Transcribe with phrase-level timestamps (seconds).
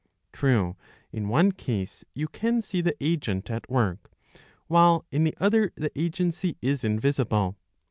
[0.33, 0.77] True,
[1.11, 4.09] in one case you can see the agent at work,
[4.65, 7.53] while in the other the agency is yivisilile.